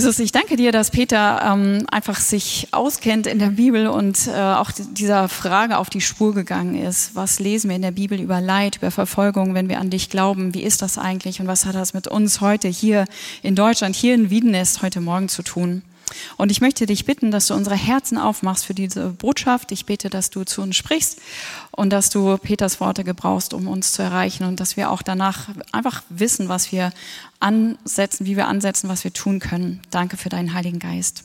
[0.00, 4.32] Jesus, ich danke dir, dass Peter ähm, einfach sich auskennt in der Bibel und äh,
[4.32, 7.14] auch dieser Frage auf die Spur gegangen ist.
[7.14, 10.54] Was lesen wir in der Bibel über Leid, über Verfolgung, wenn wir an dich glauben?
[10.54, 13.04] Wie ist das eigentlich und was hat das mit uns heute hier
[13.42, 15.82] in Deutschland, hier in Wiedenest heute Morgen zu tun?
[16.36, 19.72] Und ich möchte dich bitten, dass du unsere Herzen aufmachst für diese Botschaft.
[19.72, 21.20] Ich bete, dass du zu uns sprichst
[21.70, 25.48] und dass du Peters Worte gebrauchst, um uns zu erreichen und dass wir auch danach
[25.72, 26.92] einfach wissen, was wir
[27.38, 29.80] ansetzen, wie wir ansetzen, was wir tun können.
[29.90, 31.24] Danke für deinen Heiligen Geist.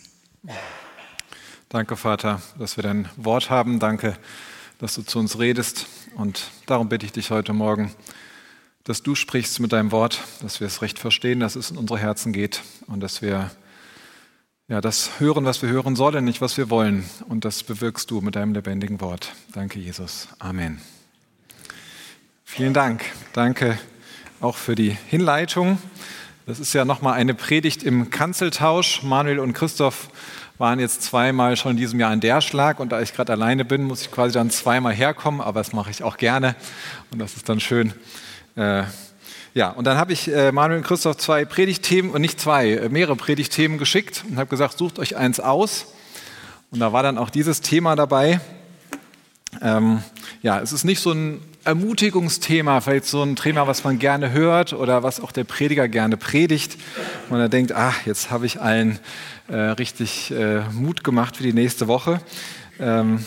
[1.70, 3.80] Danke, Vater, dass wir dein Wort haben.
[3.80, 4.18] Danke,
[4.80, 5.88] dass du zu uns redest.
[6.16, 7.94] Und darum bitte ich dich heute Morgen,
[8.86, 12.00] dass du sprichst mit deinem Wort, dass wir es recht verstehen, dass es in unsere
[12.00, 13.52] Herzen geht und dass wir
[14.68, 17.08] ja, das hören, was wir hören sollen, nicht was wir wollen.
[17.30, 19.34] Und das bewirkst du mit deinem lebendigen Wort.
[19.54, 20.28] Danke, Jesus.
[20.40, 20.82] Amen.
[22.44, 23.04] Vielen Dank.
[23.34, 23.78] Danke
[24.42, 25.78] auch für die Hinleitung.
[26.48, 29.04] Das ist ja nochmal eine Predigt im Kanzeltausch.
[29.04, 30.10] Manuel und Christoph
[30.58, 33.66] waren jetzt zweimal schon in diesem Jahr in der Schlag und da ich gerade alleine
[33.66, 36.56] bin, muss ich quasi dann zweimal herkommen, aber das mache ich auch gerne
[37.12, 37.94] und das ist dann schön.
[38.56, 38.84] Äh,
[39.56, 42.90] ja, und dann habe ich äh, Manuel und Christoph zwei Predigtthemen und nicht zwei, äh,
[42.90, 45.94] mehrere Predigtthemen geschickt und habe gesagt, sucht euch eins aus.
[46.72, 48.42] Und da war dann auch dieses Thema dabei.
[49.62, 50.04] Ähm,
[50.42, 54.74] ja, es ist nicht so ein Ermutigungsthema, vielleicht so ein Thema, was man gerne hört
[54.74, 56.76] oder was auch der Prediger gerne predigt.
[57.30, 59.00] Und er denkt, ach, jetzt habe ich allen
[59.48, 62.20] äh, richtig äh, Mut gemacht für die nächste Woche.
[62.78, 63.26] Ähm,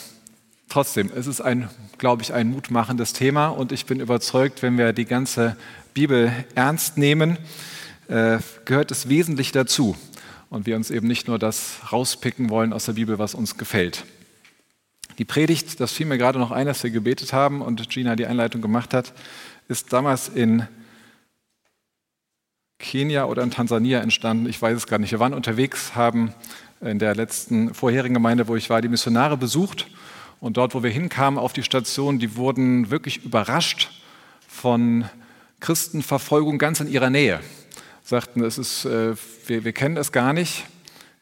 [0.68, 1.68] trotzdem, es ist ein,
[1.98, 5.56] glaube ich, ein mutmachendes Thema und ich bin überzeugt, wenn wir die ganze
[5.94, 7.38] Bibel ernst nehmen,
[8.08, 9.96] äh, gehört es wesentlich dazu.
[10.50, 14.04] Und wir uns eben nicht nur das rauspicken wollen aus der Bibel, was uns gefällt.
[15.18, 18.26] Die Predigt, das fiel mir gerade noch ein, als wir gebetet haben und Gina die
[18.26, 19.12] Einleitung gemacht hat,
[19.68, 20.66] ist damals in
[22.78, 24.48] Kenia oder in Tansania entstanden.
[24.48, 25.10] Ich weiß es gar nicht.
[25.10, 26.32] Wir waren unterwegs, haben
[26.80, 29.88] in der letzten vorherigen Gemeinde, wo ich war, die Missionare besucht.
[30.40, 33.90] Und dort, wo wir hinkamen auf die Station, die wurden wirklich überrascht
[34.46, 35.04] von
[35.60, 37.40] Christenverfolgung ganz in ihrer Nähe.
[38.04, 39.16] Sagten, es ist, äh,
[39.46, 40.64] wir, wir, kennen es gar nicht.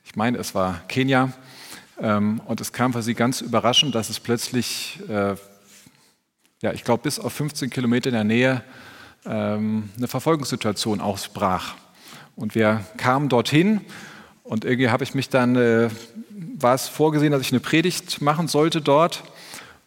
[0.04, 1.32] Ich meine, es war Kenia.
[1.98, 5.34] Ähm, und es kam für sie ganz überraschend, dass es plötzlich, äh,
[6.60, 8.62] ja, ich glaube, bis auf 15 Kilometer in der Nähe
[9.24, 11.74] ähm, eine Verfolgungssituation ausbrach.
[12.36, 13.80] Und wir kamen dorthin
[14.46, 15.90] und irgendwie habe ich mich dann, äh,
[16.58, 19.24] war es vorgesehen, dass ich eine Predigt machen sollte dort.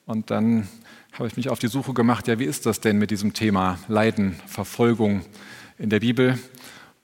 [0.06, 0.68] Und dann
[1.14, 3.80] habe ich mich auf die Suche gemacht, ja, wie ist das denn mit diesem Thema
[3.88, 5.24] Leiden, Verfolgung
[5.78, 6.38] in der Bibel?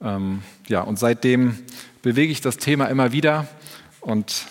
[0.01, 1.57] Ähm, ja, und seitdem
[2.01, 3.47] bewege ich das Thema immer wieder.
[4.01, 4.47] Und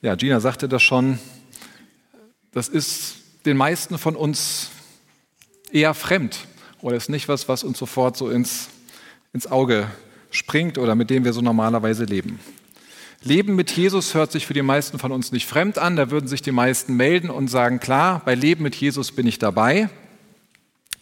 [0.00, 1.18] ja, Gina sagte das schon,
[2.52, 4.70] das ist den meisten von uns
[5.72, 6.46] eher fremd
[6.80, 8.68] oder ist nicht was, was uns sofort so ins,
[9.32, 9.88] ins Auge
[10.36, 12.38] springt oder mit dem wir so normalerweise leben.
[13.22, 15.96] Leben mit Jesus hört sich für die meisten von uns nicht fremd an.
[15.96, 19.38] Da würden sich die meisten melden und sagen, klar, bei Leben mit Jesus bin ich
[19.38, 19.88] dabei.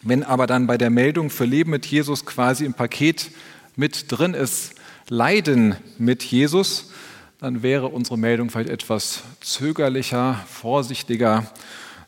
[0.01, 3.31] Wenn aber dann bei der Meldung für Leben mit Jesus quasi im Paket
[3.75, 4.75] mit drin ist,
[5.07, 6.91] Leiden mit Jesus,
[7.39, 11.51] dann wäre unsere Meldung vielleicht etwas zögerlicher, vorsichtiger,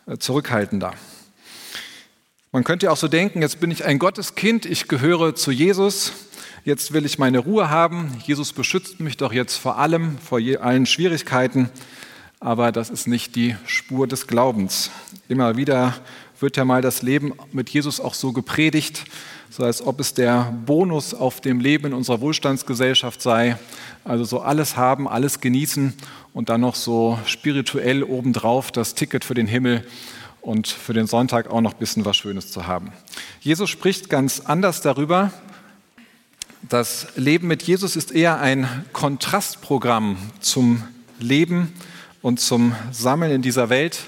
[0.07, 0.93] äh, zurückhaltender.
[2.51, 6.13] Man könnte auch so denken, jetzt bin ich ein Gotteskind, ich gehöre zu Jesus,
[6.67, 8.11] jetzt will ich meine Ruhe haben.
[8.25, 11.69] Jesus beschützt mich doch jetzt vor allem, vor allen Schwierigkeiten.
[12.41, 14.91] Aber das ist nicht die Spur des Glaubens.
[15.29, 15.95] Immer wieder
[16.41, 19.05] wird ja mal das Leben mit Jesus auch so gepredigt,
[19.49, 23.57] so als ob es der Bonus auf dem Leben in unserer Wohlstandsgesellschaft sei.
[24.03, 25.93] Also so alles haben, alles genießen
[26.33, 29.87] und dann noch so spirituell obendrauf das Ticket für den Himmel
[30.41, 32.91] und für den Sonntag auch noch ein bisschen was Schönes zu haben.
[33.39, 35.31] Jesus spricht ganz anders darüber.
[36.63, 40.83] Das Leben mit Jesus ist eher ein Kontrastprogramm zum
[41.19, 41.71] Leben
[42.23, 43.99] und zum Sammeln in dieser Welt.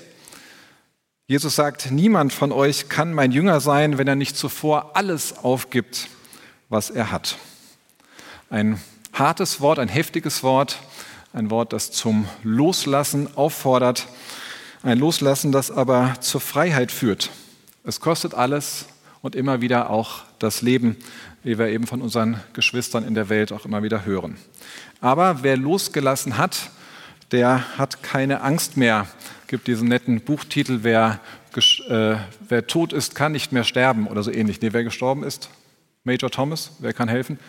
[1.28, 6.10] Jesus sagt, niemand von euch kann mein Jünger sein, wenn er nicht zuvor alles aufgibt,
[6.70, 7.38] was er hat.
[8.50, 8.82] Ein
[9.14, 10.80] hartes Wort, ein heftiges Wort,
[11.34, 14.08] ein Wort, das zum Loslassen auffordert,
[14.82, 17.30] ein Loslassen, das aber zur Freiheit führt.
[17.84, 18.88] Es kostet alles
[19.22, 20.98] und immer wieder auch das Leben,
[21.44, 24.38] wie wir eben von unseren Geschwistern in der Welt auch immer wieder hören.
[25.02, 26.72] Aber wer losgelassen hat,
[27.32, 29.08] der hat keine Angst mehr.
[29.42, 31.20] Es gibt diesen netten Buchtitel, wer,
[31.56, 32.16] äh,
[32.48, 34.62] wer tot ist, kann nicht mehr sterben oder so ähnlich.
[34.62, 35.50] Nee, wer gestorben ist?
[36.04, 37.40] Major Thomas, wer kann helfen?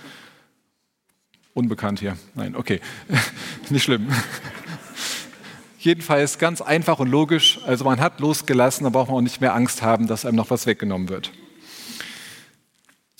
[1.54, 2.16] Unbekannt hier.
[2.34, 2.80] Nein, okay.
[3.70, 4.08] nicht schlimm.
[5.78, 7.58] Jedenfalls ganz einfach und logisch.
[7.64, 10.50] Also man hat losgelassen, da braucht man auch nicht mehr Angst haben, dass einem noch
[10.50, 11.32] was weggenommen wird.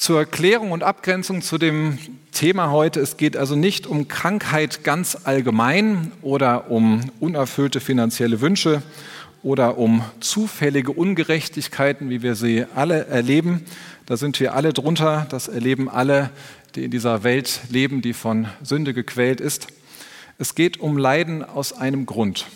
[0.01, 1.99] Zur Erklärung und Abgrenzung zu dem
[2.33, 3.01] Thema heute.
[3.01, 8.83] Es geht also nicht um Krankheit ganz allgemein oder um unerfüllte finanzielle Wünsche
[9.43, 13.67] oder um zufällige Ungerechtigkeiten, wie wir sie alle erleben.
[14.07, 15.27] Da sind wir alle drunter.
[15.29, 16.31] Das erleben alle,
[16.77, 19.67] die in dieser Welt leben, die von Sünde gequält ist.
[20.39, 22.47] Es geht um Leiden aus einem Grund.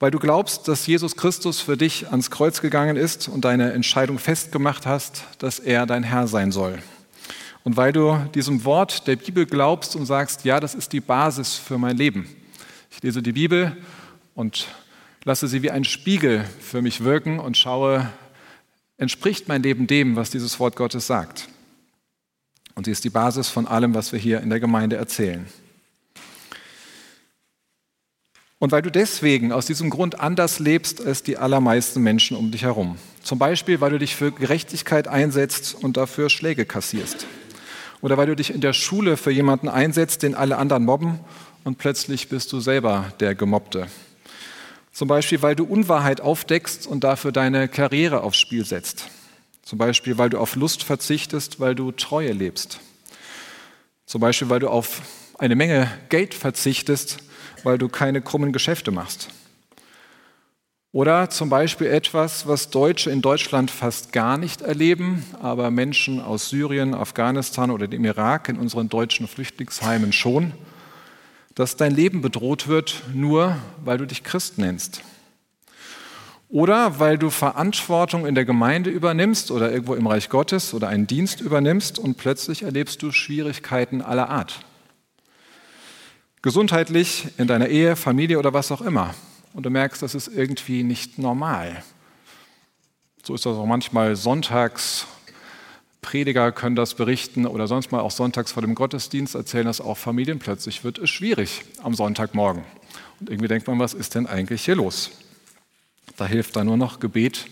[0.00, 4.18] Weil du glaubst, dass Jesus Christus für dich ans Kreuz gegangen ist und deine Entscheidung
[4.18, 6.78] festgemacht hast, dass er dein Herr sein soll.
[7.64, 11.54] Und weil du diesem Wort der Bibel glaubst und sagst, ja, das ist die Basis
[11.54, 12.34] für mein Leben.
[12.90, 13.76] Ich lese die Bibel
[14.34, 14.68] und
[15.24, 18.08] lasse sie wie ein Spiegel für mich wirken und schaue,
[18.96, 21.48] entspricht mein Leben dem, was dieses Wort Gottes sagt.
[22.74, 25.46] Und sie ist die Basis von allem, was wir hier in der Gemeinde erzählen.
[28.60, 32.62] Und weil du deswegen aus diesem Grund anders lebst als die allermeisten Menschen um dich
[32.62, 32.98] herum.
[33.22, 37.26] Zum Beispiel, weil du dich für Gerechtigkeit einsetzt und dafür Schläge kassierst.
[38.02, 41.20] Oder weil du dich in der Schule für jemanden einsetzt, den alle anderen mobben
[41.64, 43.86] und plötzlich bist du selber der Gemobbte.
[44.92, 49.06] Zum Beispiel, weil du Unwahrheit aufdeckst und dafür deine Karriere aufs Spiel setzt.
[49.62, 52.80] Zum Beispiel, weil du auf Lust verzichtest, weil du Treue lebst.
[54.04, 55.00] Zum Beispiel, weil du auf
[55.38, 57.20] eine Menge Geld verzichtest,
[57.64, 59.28] weil du keine krummen Geschäfte machst.
[60.92, 66.48] Oder zum Beispiel etwas, was Deutsche in Deutschland fast gar nicht erleben, aber Menschen aus
[66.48, 70.52] Syrien, Afghanistan oder dem Irak in unseren deutschen Flüchtlingsheimen schon,
[71.54, 75.02] dass dein Leben bedroht wird, nur weil du dich Christ nennst.
[76.48, 81.06] Oder weil du Verantwortung in der Gemeinde übernimmst oder irgendwo im Reich Gottes oder einen
[81.06, 84.64] Dienst übernimmst und plötzlich erlebst du Schwierigkeiten aller Art.
[86.42, 89.14] Gesundheitlich, in deiner Ehe, Familie oder was auch immer.
[89.52, 91.82] Und du merkst, das ist irgendwie nicht normal.
[93.22, 95.06] So ist das auch manchmal sonntags.
[96.00, 99.98] Prediger können das berichten oder sonst mal auch sonntags vor dem Gottesdienst erzählen das auch
[99.98, 100.38] Familien.
[100.38, 102.64] Plötzlich wird es schwierig am Sonntagmorgen.
[103.20, 105.10] Und irgendwie denkt man, was ist denn eigentlich hier los?
[106.16, 107.46] Da hilft dann nur noch Gebet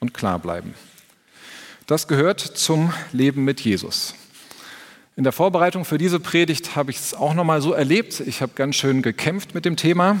[0.00, 0.74] und Klarbleiben.
[1.86, 4.14] Das gehört zum Leben mit Jesus.
[5.16, 8.18] In der Vorbereitung für diese Predigt habe ich es auch noch mal so erlebt.
[8.18, 10.20] Ich habe ganz schön gekämpft mit dem Thema.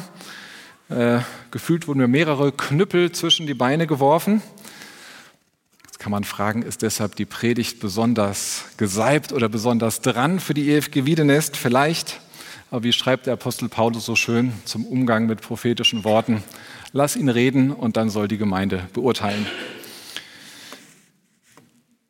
[0.88, 1.18] Äh,
[1.50, 4.40] gefühlt wurden mir mehrere Knüppel zwischen die Beine geworfen.
[5.84, 10.70] Jetzt kann man fragen, ist deshalb die Predigt besonders gesalbt oder besonders dran für die
[10.70, 11.56] EFG Wiedenest?
[11.56, 12.20] Vielleicht.
[12.70, 16.44] Aber wie schreibt der Apostel Paulus so schön zum Umgang mit prophetischen Worten?
[16.92, 19.44] Lass ihn reden und dann soll die Gemeinde beurteilen.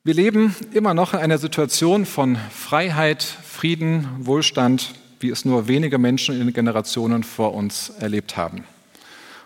[0.07, 5.97] Wir leben immer noch in einer Situation von Freiheit, Frieden, Wohlstand, wie es nur wenige
[5.97, 8.65] Menschen in den Generationen vor uns erlebt haben.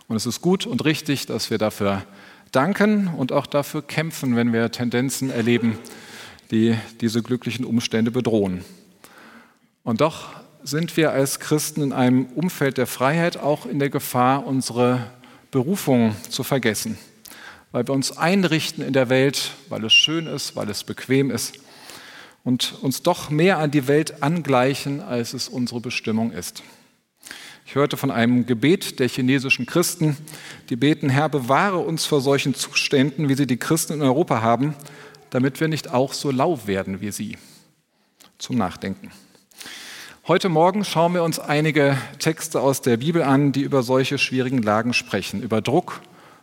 [0.08, 2.02] Und es ist gut und richtig, dass wir dafür
[2.50, 5.78] danken und auch dafür kämpfen, wenn wir Tendenzen erleben,
[6.50, 8.64] die diese glücklichen Umstände bedrohen.
[9.85, 10.30] Und doch
[10.64, 15.09] sind wir als Christen in einem Umfeld der Freiheit auch in der Gefahr, unsere
[15.52, 16.99] Berufung zu vergessen
[17.72, 21.58] weil wir uns einrichten in der Welt, weil es schön ist, weil es bequem ist
[22.44, 26.62] und uns doch mehr an die Welt angleichen, als es unsere Bestimmung ist.
[27.66, 30.16] Ich hörte von einem Gebet der chinesischen Christen,
[30.70, 34.75] die beten, Herr, bewahre uns vor solchen Zuständen, wie sie die Christen in Europa haben,
[35.28, 37.37] damit wir nicht auch so lau werden wie sie.
[38.38, 39.10] Zum Nachdenken.
[40.26, 44.62] Heute Morgen schauen wir uns einige Texte aus der Bibel an, die über solche schwierigen
[44.62, 46.00] Lagen sprechen, über Druck,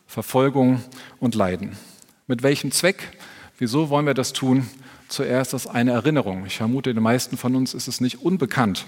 [0.07, 0.83] Verfolgung
[1.19, 1.77] und Leiden.
[2.27, 3.17] Mit welchem Zweck?
[3.57, 4.67] Wieso wollen wir das tun?
[5.07, 6.45] Zuerst als eine Erinnerung.
[6.45, 8.85] Ich vermute, den meisten von uns ist es nicht unbekannt.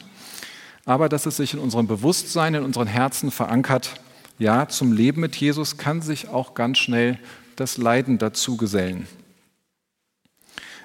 [0.85, 4.01] Aber dass es sich in unserem Bewusstsein, in unseren Herzen verankert,
[4.39, 7.19] ja, zum Leben mit Jesus kann sich auch ganz schnell
[7.55, 9.07] das Leiden dazu gesellen.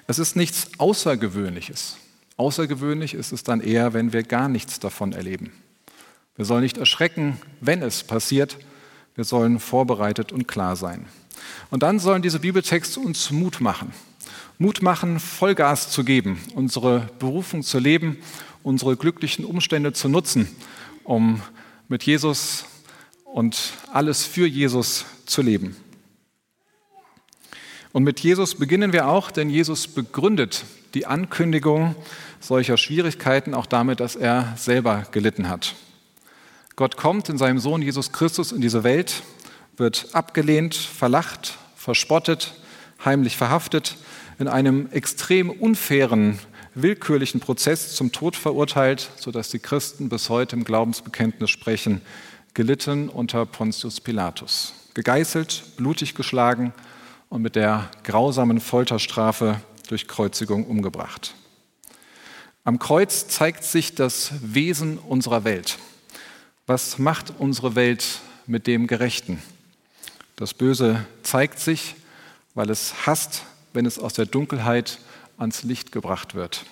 [0.07, 1.97] Es ist nichts Außergewöhnliches.
[2.35, 5.51] Außergewöhnlich ist es dann eher, wenn wir gar nichts davon erleben.
[6.35, 8.57] Wir sollen nicht erschrecken, wenn es passiert,
[9.15, 11.05] wir sollen vorbereitet und klar sein.
[11.69, 13.91] Und dann sollen diese Bibeltexte uns Mut machen.
[14.57, 18.17] Mut machen, Vollgas zu geben, unsere Berufung zu leben,
[18.61, 20.47] unsere glücklichen Umstände zu nutzen,
[21.03, 21.41] um
[21.87, 22.65] mit Jesus
[23.25, 25.75] und alles für Jesus zu leben.
[27.91, 31.95] Und mit Jesus beginnen wir auch, denn Jesus begründet die Ankündigung
[32.39, 35.75] solcher Schwierigkeiten auch damit, dass er selber gelitten hat.
[36.75, 39.21] Gott kommt in seinem Sohn Jesus Christus in diese Welt,
[39.77, 42.55] wird abgelehnt, verlacht, verspottet,
[43.05, 43.97] heimlich verhaftet,
[44.39, 46.39] in einem extrem unfairen,
[46.73, 52.01] willkürlichen Prozess zum Tod verurteilt, sodass die Christen bis heute im Glaubensbekenntnis sprechen,
[52.55, 56.73] gelitten unter Pontius Pilatus, gegeißelt, blutig geschlagen
[57.29, 61.35] und mit der grausamen Folterstrafe durch Kreuzigung umgebracht.
[62.63, 65.77] Am Kreuz zeigt sich das Wesen unserer Welt.
[66.65, 69.41] Was macht unsere Welt mit dem Gerechten?
[70.37, 71.95] Das Böse zeigt sich,
[72.53, 73.43] weil es hasst,
[73.73, 74.99] wenn es aus der Dunkelheit
[75.37, 76.65] ans Licht gebracht wird,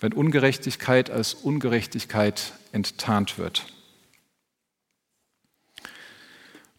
[0.00, 3.66] wenn Ungerechtigkeit als Ungerechtigkeit enttarnt wird.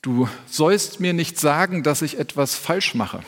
[0.01, 3.23] Du sollst mir nicht sagen, dass ich etwas falsch mache.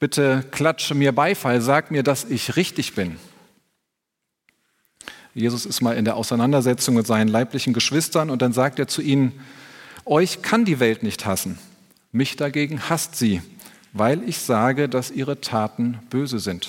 [0.00, 3.18] Bitte klatsche mir Beifall, sag mir, dass ich richtig bin.
[5.34, 9.00] Jesus ist mal in der Auseinandersetzung mit seinen leiblichen Geschwistern und dann sagt er zu
[9.00, 9.32] ihnen,
[10.04, 11.58] euch kann die Welt nicht hassen,
[12.10, 13.40] mich dagegen hasst sie,
[13.92, 16.68] weil ich sage, dass ihre Taten böse sind.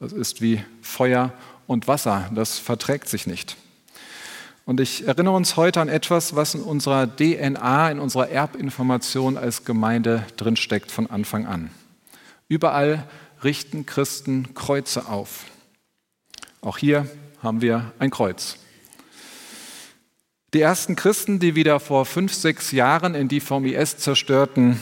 [0.00, 1.32] Das ist wie Feuer
[1.66, 3.56] und Wasser, das verträgt sich nicht.
[4.64, 9.64] Und ich erinnere uns heute an etwas, was in unserer DNA, in unserer Erbinformation als
[9.64, 11.70] Gemeinde drinsteckt von Anfang an.
[12.48, 13.04] Überall
[13.42, 15.44] richten Christen Kreuze auf.
[16.60, 17.08] Auch hier
[17.42, 18.56] haben wir ein Kreuz.
[20.54, 24.78] Die ersten Christen, die wieder vor fünf, sechs Jahren in die vom IS zerstörten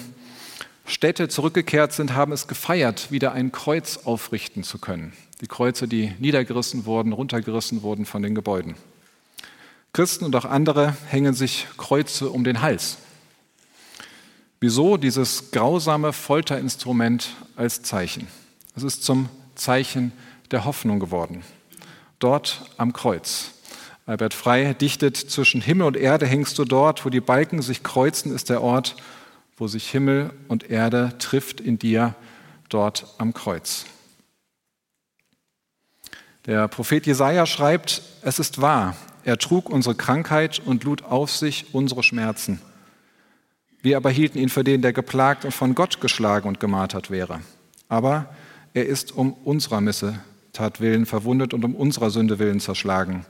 [0.84, 5.12] Städte zurückgekehrt sind, haben es gefeiert, wieder ein Kreuz aufrichten zu können.
[5.40, 8.74] Die Kreuze, die niedergerissen wurden, runtergerissen wurden von den Gebäuden.
[9.92, 12.98] Christen und auch andere hängen sich Kreuze um den Hals.
[14.58, 18.26] Wieso dieses grausame Folterinstrument als Zeichen?
[18.76, 20.12] Es ist zum Zeichen
[20.50, 21.42] der Hoffnung geworden.
[22.20, 23.52] Dort am Kreuz.
[24.04, 28.34] Albert Frey dichtet, zwischen Himmel und Erde hängst du dort, wo die Balken sich kreuzen,
[28.34, 28.94] ist der Ort,
[29.56, 32.14] wo sich Himmel und Erde trifft in dir,
[32.68, 33.86] dort am Kreuz.
[36.44, 41.74] Der Prophet Jesaja schreibt: Es ist wahr, er trug unsere Krankheit und lud auf sich
[41.74, 42.60] unsere Schmerzen.
[43.80, 47.40] Wir aber hielten ihn für den, der geplagt und von Gott geschlagen und gemartert wäre.
[47.88, 48.34] Aber
[48.74, 49.80] er ist um unserer
[50.50, 53.24] Missetat willen verwundet und um unserer Sünde willen zerschlagen.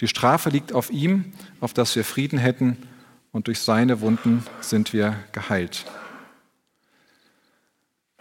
[0.00, 2.76] Die Strafe liegt auf ihm, auf dass wir Frieden hätten,
[3.30, 5.84] und durch seine Wunden sind wir geheilt.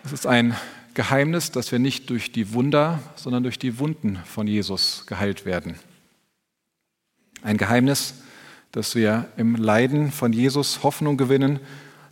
[0.04, 0.56] Es ist ein
[0.94, 5.76] Geheimnis, dass wir nicht durch die Wunder, sondern durch die Wunden von Jesus geheilt werden.
[7.42, 8.16] Ein Geheimnis,
[8.72, 11.60] dass wir im Leiden von Jesus Hoffnung gewinnen,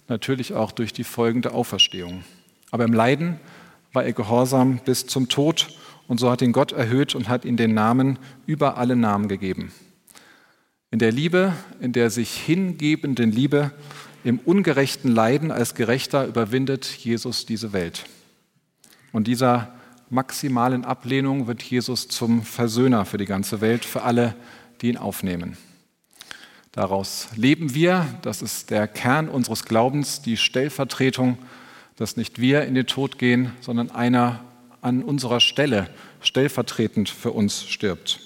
[0.07, 2.23] natürlich auch durch die folgende Auferstehung.
[2.71, 3.39] Aber im Leiden
[3.91, 5.67] war er gehorsam bis zum Tod
[6.07, 9.71] und so hat ihn Gott erhöht und hat ihm den Namen über alle Namen gegeben.
[10.91, 13.71] In der Liebe, in der sich hingebenden Liebe,
[14.23, 18.05] im ungerechten Leiden als Gerechter überwindet Jesus diese Welt.
[19.11, 19.73] Und dieser
[20.09, 24.35] maximalen Ablehnung wird Jesus zum Versöhner für die ganze Welt, für alle,
[24.81, 25.57] die ihn aufnehmen.
[26.71, 31.37] Daraus leben wir, das ist der Kern unseres Glaubens, die Stellvertretung,
[31.95, 34.43] dass nicht wir in den Tod gehen, sondern einer
[34.85, 35.89] an unserer Stelle
[36.21, 38.19] stellvertretend für uns stirbt.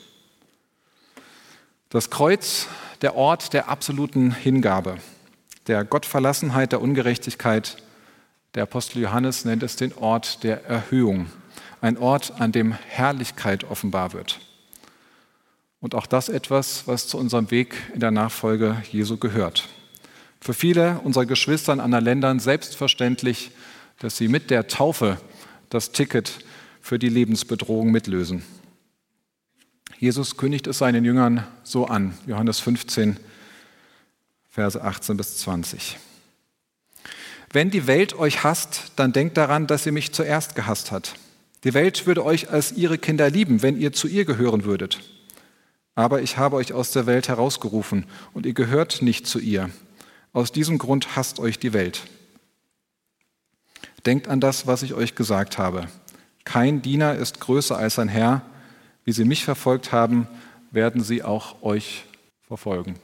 [1.90, 2.68] Das Kreuz,
[3.02, 4.98] der Ort der absoluten Hingabe,
[5.68, 7.78] der Gottverlassenheit, der Ungerechtigkeit.
[8.56, 11.28] Der Apostel Johannes nennt es den Ort der Erhöhung,
[11.82, 14.40] ein Ort, an dem Herrlichkeit offenbar wird.
[15.80, 19.70] Und auch das etwas, was zu unserem Weg in der Nachfolge Jesu gehört.
[20.42, 23.52] Für viele unserer Geschwister in anderen Ländern selbstverständlich,
[24.00, 25.18] dass sie mit der Taufe
[25.70, 26.40] das Ticket
[26.82, 28.44] für die Lebensbedrohung mitlösen.
[29.98, 33.18] Jesus kündigt es seinen Jüngern so an, Johannes 15,
[34.50, 35.98] Verse 18 bis 20.
[37.52, 41.16] Wenn die Welt euch hasst, dann denkt daran, dass sie mich zuerst gehasst hat.
[41.64, 45.00] Die Welt würde euch als ihre Kinder lieben, wenn ihr zu ihr gehören würdet.
[45.96, 49.70] Aber ich habe euch aus der Welt herausgerufen und ihr gehört nicht zu ihr.
[50.32, 52.04] Aus diesem Grund hasst euch die Welt.
[54.06, 55.88] Denkt an das, was ich euch gesagt habe.
[56.44, 58.42] Kein Diener ist größer als sein Herr.
[59.06, 60.28] Wie sie mich verfolgt haben,
[60.72, 62.06] werden sie auch euch
[62.48, 62.96] verfolgen.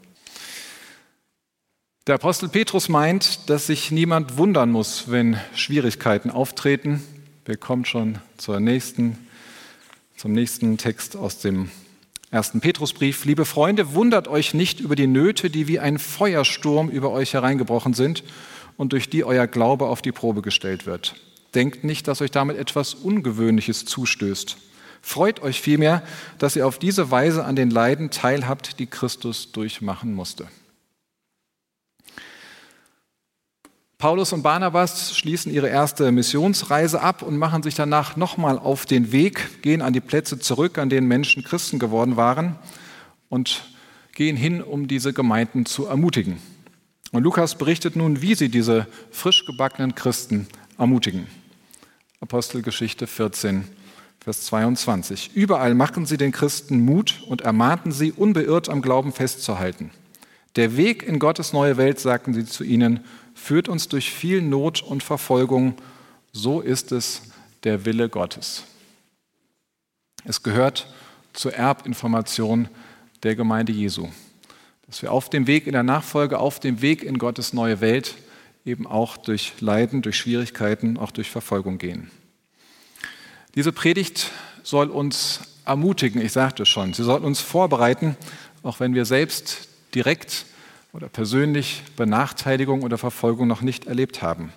[2.08, 7.04] Der Apostel Petrus meint, dass sich niemand wundern muss, wenn Schwierigkeiten auftreten.
[7.46, 9.18] Wir kommen schon zur nächsten,
[10.16, 11.72] zum nächsten Text aus dem
[12.30, 17.12] ersten Petrusbrief, liebe Freunde, wundert euch nicht über die Nöte, die wie ein Feuersturm über
[17.12, 18.24] euch hereingebrochen sind
[18.78, 21.16] und durch die euer Glaube auf die Probe gestellt wird.
[21.56, 24.58] Denkt nicht, dass euch damit etwas Ungewöhnliches zustößt.
[25.02, 26.04] Freut euch vielmehr,
[26.40, 30.48] dass ihr auf diese Weise an den Leiden teilhabt, die Christus durchmachen musste.
[33.98, 39.12] Paulus und Barnabas schließen ihre erste Missionsreise ab und machen sich danach nochmal auf den
[39.14, 42.56] Weg, gehen an die Plätze zurück, an denen Menschen Christen geworden waren
[43.30, 43.64] und
[44.14, 46.40] gehen hin, um diese Gemeinden zu ermutigen.
[47.12, 50.48] Und Lukas berichtet nun, wie sie diese frisch gebackenen Christen
[50.78, 51.28] ermutigen.
[52.26, 53.66] Apostelgeschichte 14,
[54.20, 55.36] Vers 22.
[55.36, 59.92] Überall machen sie den Christen Mut und ermahnten sie, unbeirrt am Glauben festzuhalten.
[60.56, 63.02] Der Weg in Gottes neue Welt, sagten sie zu ihnen,
[63.36, 65.76] führt uns durch viel Not und Verfolgung.
[66.32, 67.22] So ist es
[67.64, 68.64] der Wille Gottes.
[70.24, 70.88] Es gehört
[71.32, 72.70] zur Erbinformation
[73.22, 74.08] der Gemeinde Jesu,
[74.88, 78.16] dass wir auf dem Weg in der Nachfolge, auf dem Weg in Gottes neue Welt
[78.66, 82.10] eben auch durch Leiden, durch Schwierigkeiten, auch durch Verfolgung gehen.
[83.54, 84.32] Diese Predigt
[84.64, 88.18] soll uns ermutigen, ich sagte schon, sie soll uns vorbereiten,
[88.64, 90.46] auch wenn wir selbst direkt
[90.94, 94.52] oder persönlich Benachteiligung oder Verfolgung noch nicht erlebt haben.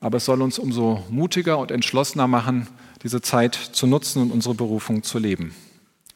[0.00, 2.68] Aber es soll uns umso mutiger und entschlossener machen,
[3.02, 5.54] diese Zeit zu nutzen und unsere Berufung zu leben.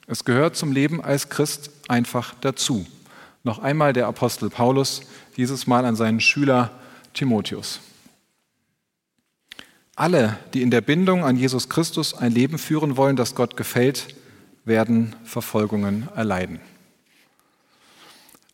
[0.06, 2.86] Es gehört zum Leben als Christ einfach dazu.
[3.44, 5.02] Noch einmal der Apostel Paulus,
[5.36, 6.70] dieses Mal an seinen Schüler
[7.14, 7.80] Timotheus.
[9.96, 14.14] Alle, die in der Bindung an Jesus Christus ein Leben führen wollen, das Gott gefällt,
[14.64, 16.60] werden Verfolgungen erleiden.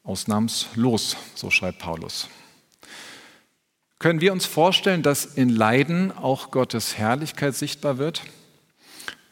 [0.05, 2.29] Ausnahmslos, so schreibt Paulus.
[3.99, 8.23] Können wir uns vorstellen, dass in Leiden auch Gottes Herrlichkeit sichtbar wird?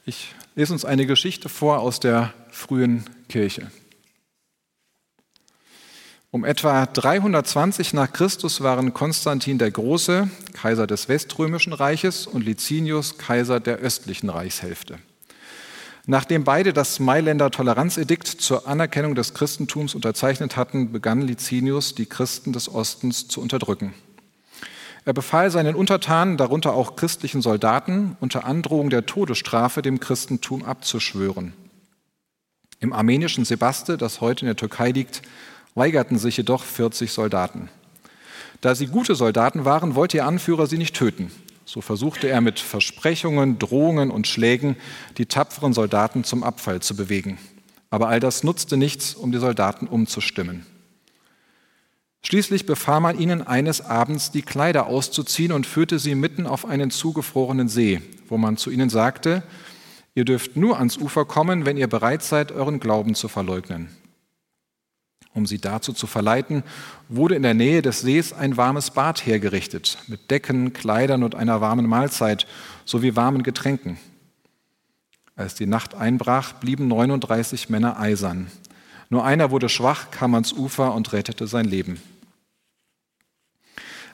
[0.05, 3.71] Ich lese uns eine Geschichte vor aus der frühen Kirche.
[6.35, 13.19] Um etwa 320 nach Christus waren Konstantin der Große, Kaiser des Weströmischen Reiches, und Licinius,
[13.19, 14.97] Kaiser der östlichen Reichshälfte.
[16.07, 22.55] Nachdem beide das Mailänder Toleranzedikt zur Anerkennung des Christentums unterzeichnet hatten, begann Licinius, die Christen
[22.55, 23.93] des Ostens zu unterdrücken.
[25.05, 31.53] Er befahl seinen Untertanen, darunter auch christlichen Soldaten, unter Androhung der Todesstrafe dem Christentum abzuschwören.
[32.81, 35.21] Im armenischen Sebaste, das heute in der Türkei liegt,
[35.75, 37.69] weigerten sich jedoch 40 Soldaten.
[38.61, 41.31] Da sie gute Soldaten waren, wollte ihr Anführer sie nicht töten.
[41.65, 44.77] So versuchte er mit Versprechungen, Drohungen und Schlägen
[45.19, 47.39] die tapferen Soldaten zum Abfall zu bewegen.
[47.91, 50.67] Aber all das nutzte nichts, um die Soldaten umzustimmen.
[52.23, 56.91] Schließlich befahl man ihnen eines Abends, die Kleider auszuziehen und führte sie mitten auf einen
[56.91, 59.43] zugefrorenen See, wo man zu ihnen sagte,
[60.15, 63.89] ihr dürft nur ans Ufer kommen, wenn ihr bereit seid, euren Glauben zu verleugnen.
[65.35, 66.63] Um sie dazu zu verleiten,
[67.09, 71.61] wurde in der Nähe des Sees ein warmes Bad hergerichtet, mit Decken, Kleidern und einer
[71.61, 72.47] warmen Mahlzeit
[72.85, 73.99] sowie warmen Getränken.
[75.35, 78.49] Als die Nacht einbrach, blieben 39 Männer eisern.
[79.09, 82.01] Nur einer wurde schwach, kam ans Ufer und rettete sein Leben.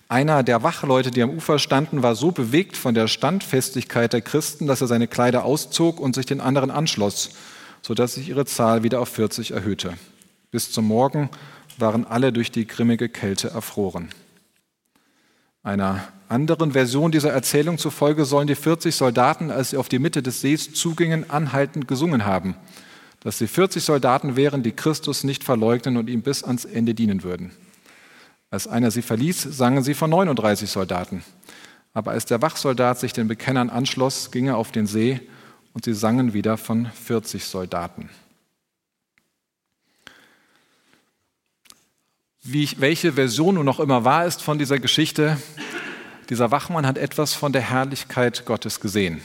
[0.09, 4.67] Einer der Wachleute, die am Ufer standen, war so bewegt von der Standfestigkeit der Christen,
[4.67, 7.31] dass er seine Kleider auszog und sich den anderen anschloss,
[7.83, 9.95] sodass sich ihre Zahl wieder auf 40 erhöhte.
[10.51, 11.29] Bis zum Morgen
[11.77, 14.09] waren alle durch die grimmige Kälte erfroren.
[15.63, 20.23] Einer anderen Version dieser Erzählung zufolge sollen die 40 Soldaten, als sie auf die Mitte
[20.23, 22.55] des Sees zugingen, anhaltend gesungen haben,
[23.21, 27.23] dass sie 40 Soldaten wären, die Christus nicht verleugnen und ihm bis ans Ende dienen
[27.23, 27.51] würden.
[28.51, 31.23] Als einer sie verließ, sangen sie von 39 Soldaten.
[31.93, 35.21] Aber als der Wachsoldat sich den Bekennern anschloss, ging er auf den See
[35.75, 38.09] und sie sangen wieder von 40 Soldaten.
[42.53, 45.37] Wie, welche Version nun noch immer wahr ist von dieser Geschichte,
[46.31, 49.21] dieser Wachmann hat etwas von der Herrlichkeit Gottes gesehen.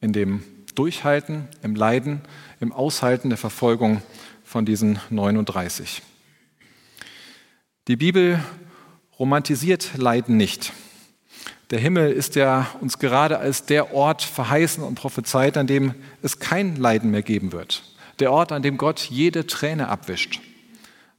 [0.00, 0.42] In dem
[0.74, 2.22] Durchhalten, im Leiden,
[2.60, 4.02] im Aushalten der Verfolgung
[4.44, 6.02] von diesen 39.
[7.88, 8.40] Die Bibel
[9.18, 10.72] romantisiert Leiden nicht.
[11.70, 16.38] Der Himmel ist ja uns gerade als der Ort verheißen und prophezeit, an dem es
[16.38, 17.82] kein Leiden mehr geben wird.
[18.18, 20.40] Der Ort, an dem Gott jede Träne abwischt.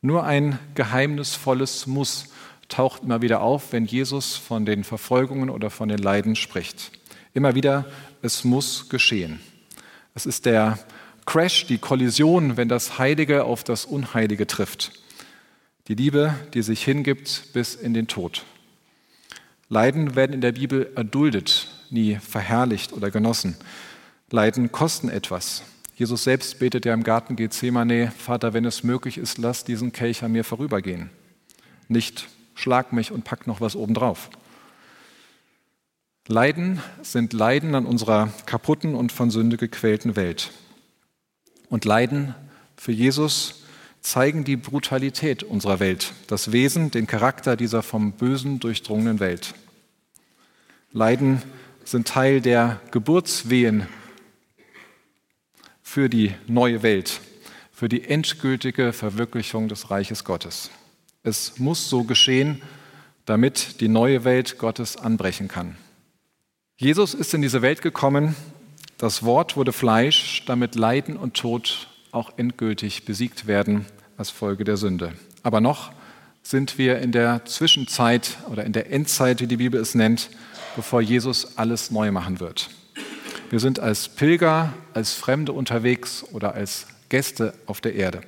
[0.08, 2.28] Nur ein geheimnisvolles Muss
[2.70, 6.91] taucht immer wieder auf, wenn Jesus von den Verfolgungen oder von den Leiden spricht.
[7.34, 7.84] Immer wieder,
[8.22, 9.41] es muss geschehen.
[10.15, 10.80] Es ist der
[11.26, 14.93] Crash, die Kollision, wenn das Heilige auf das Unheilige trifft.
[15.89, 18.46] Die Liebe, die sich hingibt bis in den Tod.
[19.67, 23.58] Leiden werden in der Bibel erduldet, nie verherrlicht oder genossen.
[24.32, 25.63] Leiden kosten etwas.
[25.98, 30.24] Jesus selbst betet ja im Garten Gethsemane, Vater, wenn es möglich ist, lass diesen Kelch
[30.24, 31.10] an mir vorübergehen.
[31.88, 34.30] Nicht schlag mich und pack noch was obendrauf.
[36.28, 40.52] Leiden sind Leiden an unserer kaputten und von Sünde gequälten Welt.
[41.68, 42.36] Und Leiden
[42.76, 43.64] für Jesus
[44.00, 49.56] zeigen die Brutalität unserer Welt, das Wesen, den Charakter dieser vom Bösen durchdrungenen Welt.
[50.92, 51.42] Leiden
[51.84, 53.88] sind Teil der Geburtswehen
[55.88, 57.21] für die neue Welt,
[57.71, 60.69] für die endgültige Verwirklichung des Reiches Gottes.
[61.23, 62.62] Es muss so geschehen,
[63.26, 65.78] damit die neue Welt Gottes anbrechen kann.
[66.76, 68.36] Jesus ist in diese Welt gekommen,
[68.97, 73.86] das Wort wurde Fleisch, damit Leiden und Tod auch endgültig besiegt werden
[74.17, 75.13] als Folge der Sünde.
[75.41, 75.93] Aber noch
[76.43, 80.32] sind wir in der Zwischenzeit oder in der Endzeit, wie die Bibel es nennt,
[80.76, 82.69] bevor Jesus alles neu machen wird.
[83.50, 88.22] Wir sind als Pilger, als Fremde unterwegs oder als Gäste auf der Erde.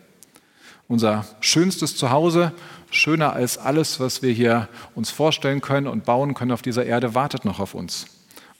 [0.87, 2.53] Unser schönstes Zuhause,
[2.89, 7.15] schöner als alles, was wir hier uns vorstellen können und bauen können auf dieser Erde,
[7.15, 8.05] wartet noch auf uns.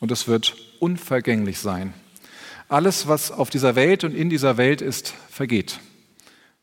[0.02, 1.94] Und es wird unvergänglich sein.
[2.68, 5.80] Alles, was auf dieser Welt und in dieser Welt ist, vergeht.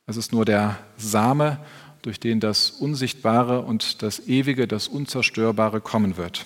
[0.07, 1.59] Es ist nur der Same,
[2.03, 6.45] durch den das Unsichtbare und das Ewige, das Unzerstörbare kommen wird.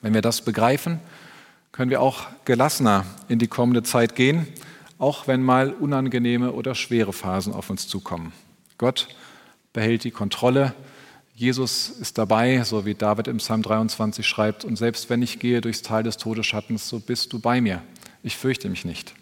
[0.00, 1.00] Wenn wir das begreifen,
[1.74, 4.46] können wir auch gelassener in die kommende Zeit gehen,
[5.00, 8.32] auch wenn mal unangenehme oder schwere Phasen auf uns zukommen.
[8.78, 9.08] Gott
[9.72, 10.72] behält die Kontrolle.
[11.34, 15.60] Jesus ist dabei, so wie David im Psalm 23 schreibt, und selbst wenn ich gehe
[15.60, 17.82] durchs Tal des Todesschattens, so bist du bei mir.
[18.22, 19.12] Ich fürchte mich nicht.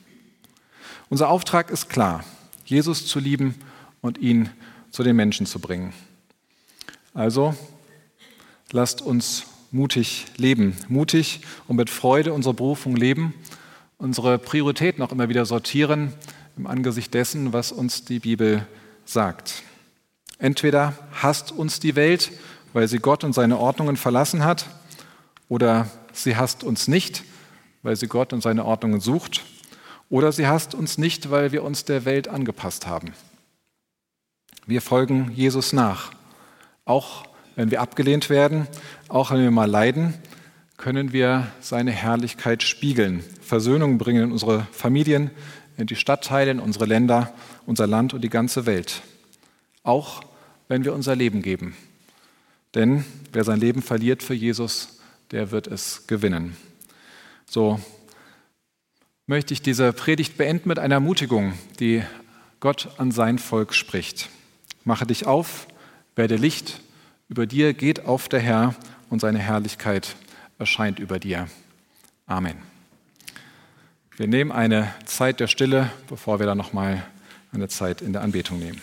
[1.09, 2.23] Unser Auftrag ist klar.
[2.67, 3.55] Jesus zu lieben
[4.03, 4.51] und ihn
[4.91, 5.95] zu den Menschen zu bringen.
[7.15, 7.55] Also
[8.73, 13.35] lasst uns mutig leben, mutig und mit Freude unsere Berufung leben,
[13.99, 16.13] unsere Prioritäten auch immer wieder sortieren
[16.57, 18.67] im Angesicht dessen, was uns die Bibel
[19.05, 19.63] sagt.
[20.39, 22.31] Entweder hasst uns die Welt,
[22.73, 24.67] weil sie Gott und seine Ordnungen verlassen hat,
[25.49, 27.25] oder sie hasst uns nicht,
[27.83, 29.43] weil sie Gott und seine Ordnungen sucht
[30.09, 33.13] oder sie hasst uns nicht, weil wir uns der Welt angepasst haben.
[34.67, 36.13] Wir folgen Jesus nach.
[36.85, 37.25] Auch
[37.57, 38.67] wenn wir abgelehnt werden,
[39.09, 40.15] auch wenn wir mal leiden,
[40.77, 45.31] können wir seine Herrlichkeit spiegeln, Versöhnung bringen in unsere Familien,
[45.77, 47.33] in die Stadtteile, in unsere Länder,
[47.67, 49.03] unser Land und die ganze Welt.
[49.83, 50.23] Auch
[50.69, 51.77] wenn wir unser Leben geben.
[52.75, 56.57] Denn wer sein Leben verliert für Jesus, der wird es gewinnen.
[57.47, 57.81] So
[59.27, 62.03] möchte ich diese Predigt beenden mit einer Ermutigung, die
[62.61, 64.29] Gott an sein Volk spricht.
[64.85, 65.69] Mache dich auf,
[66.17, 66.81] werde Licht,
[67.33, 68.75] über dir geht auf der Herr
[69.09, 70.17] und seine Herrlichkeit
[70.59, 71.49] erscheint über dir.
[72.27, 72.59] Amen.
[74.19, 77.03] Wir nehmen eine Zeit der Stille, bevor wir dann nochmal
[77.51, 78.83] eine Zeit in der Anbetung nehmen.